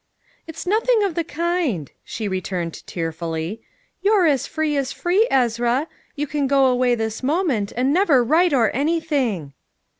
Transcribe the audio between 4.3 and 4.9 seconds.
free